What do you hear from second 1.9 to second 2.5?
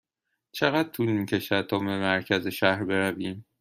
مرکز